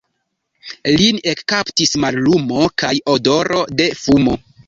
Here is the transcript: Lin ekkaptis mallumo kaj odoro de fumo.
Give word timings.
Lin 1.01 1.19
ekkaptis 1.31 1.93
mallumo 2.05 2.63
kaj 2.83 2.93
odoro 3.17 3.63
de 3.83 3.91
fumo. 4.03 4.37